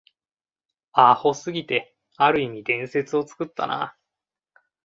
[0.93, 3.95] アホすぎて、ある意味伝説を作ったな